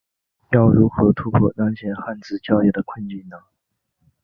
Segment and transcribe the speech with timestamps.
[0.51, 3.37] 要如何突破当前汉字教育的困境呢？